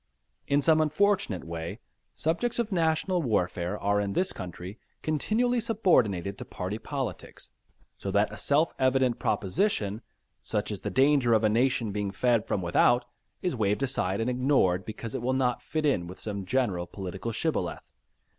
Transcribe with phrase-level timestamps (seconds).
[0.47, 1.79] In some unfortunate way
[2.15, 7.51] subjects of national welfare are in this country continually subordinated to party politics,
[7.99, 10.01] so that a self evident proposition,
[10.41, 13.05] such as the danger of a nation being fed from without,
[13.43, 17.31] is waved aside and ignored, because it will not fit in with some general political
[17.31, 17.91] shibboleth.